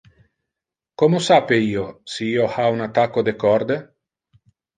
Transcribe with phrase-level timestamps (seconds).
[1.01, 1.83] Como sape io
[2.15, 3.79] si io ha un attacco de corde?